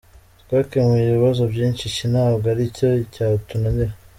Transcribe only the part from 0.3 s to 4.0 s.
Twakemuye ibibazo byinshi iki ntabwo ari cyo cyatunanira.